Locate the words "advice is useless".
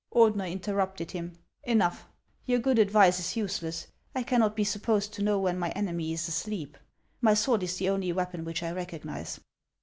2.79-3.85